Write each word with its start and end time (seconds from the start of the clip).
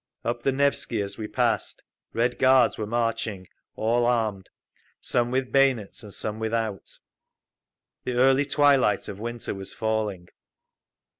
Up 0.25 0.41
the 0.41 0.51
Nevsky, 0.51 0.99
as 0.99 1.19
we 1.19 1.27
passed, 1.27 1.83
Red 2.11 2.39
Guards 2.39 2.75
were 2.75 2.87
marching, 2.87 3.45
all 3.75 4.07
armed, 4.07 4.49
some 4.99 5.29
with 5.29 5.51
bayonets 5.51 6.01
and 6.01 6.11
some 6.11 6.39
without. 6.39 6.97
The 8.05 8.13
early 8.13 8.45
twilight 8.45 9.07
of 9.07 9.19
winter 9.19 9.53
was 9.53 9.75
falling. 9.75 10.29